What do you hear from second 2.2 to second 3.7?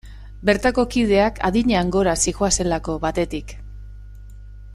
zihoazelako, batetik.